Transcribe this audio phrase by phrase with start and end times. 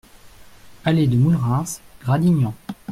[0.83, 2.55] Allée de Moulerens, Gradignan